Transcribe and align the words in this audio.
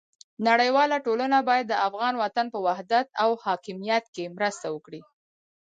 نړیواله 0.47 0.97
ټولنه 1.05 1.37
باید 1.49 1.65
د 1.69 1.73
افغان 1.87 2.13
وطن 2.23 2.45
په 2.53 2.59
وحدت 2.65 3.07
او 3.23 3.29
حاکمیت 3.43 4.05
کې 4.15 4.33
مرسته 4.37 4.67
وکړي. 4.75 5.01